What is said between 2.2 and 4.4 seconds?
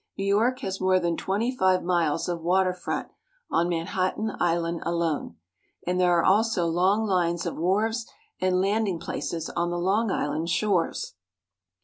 of water front on Manhattan